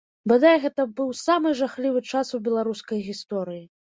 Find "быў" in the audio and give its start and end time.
0.99-1.11